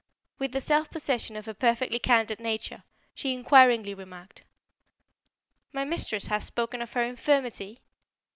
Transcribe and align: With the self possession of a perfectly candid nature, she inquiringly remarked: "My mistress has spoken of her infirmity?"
With 0.39 0.53
the 0.53 0.61
self 0.61 0.89
possession 0.89 1.35
of 1.35 1.47
a 1.47 1.53
perfectly 1.53 1.99
candid 1.99 2.39
nature, 2.39 2.81
she 3.13 3.35
inquiringly 3.35 3.93
remarked: 3.93 4.41
"My 5.73 5.83
mistress 5.83 6.25
has 6.25 6.43
spoken 6.43 6.81
of 6.81 6.93
her 6.93 7.03
infirmity?" 7.03 7.81